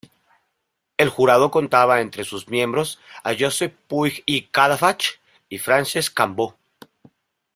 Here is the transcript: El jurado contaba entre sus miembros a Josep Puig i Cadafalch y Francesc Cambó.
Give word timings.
El 0.97 1.09
jurado 1.09 1.51
contaba 1.51 2.01
entre 2.01 2.23
sus 2.23 2.47
miembros 2.47 2.99
a 3.23 3.35
Josep 3.37 3.77
Puig 3.87 4.23
i 4.25 4.47
Cadafalch 4.49 5.21
y 5.47 5.59
Francesc 5.59 6.11
Cambó. 6.15 6.57